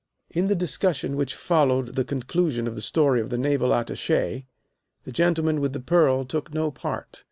In 0.31 0.47
the 0.47 0.55
discussion 0.55 1.15
which 1.15 1.35
followed 1.35 1.89
the 1.93 2.03
conclusion 2.03 2.65
of 2.65 2.73
the 2.73 2.81
story 2.81 3.21
of 3.21 3.29
the 3.29 3.37
Naval 3.37 3.71
Attache 3.71 4.47
the 5.03 5.11
gentleman 5.11 5.61
with 5.61 5.73
the 5.73 5.79
pearl 5.79 6.25
took 6.25 6.51
no 6.51 6.71
part. 6.71 7.19